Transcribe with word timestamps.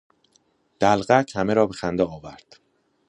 دلقک 0.79 1.31
همه 1.35 1.53
را 1.53 1.65
به 1.67 1.73
خنده 1.73 2.03
آورد. 2.03 2.59